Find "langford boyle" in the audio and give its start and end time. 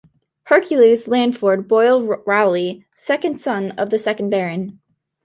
1.07-2.01